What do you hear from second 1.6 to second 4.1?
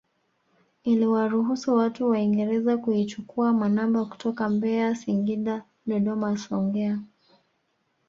watu waingereza kuichukua manamba